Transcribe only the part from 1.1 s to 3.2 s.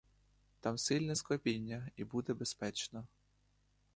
склепіння, і буде безпечно.